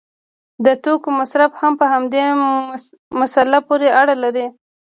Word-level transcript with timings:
د 0.65 0.67
توکو 0.83 1.09
مصرف 1.19 1.51
هم 1.61 1.73
په 1.79 1.85
همدې 1.93 2.23
مسله 3.19 3.57
پورې 3.67 3.87
اړه 3.99 4.15
لري. 4.23 4.45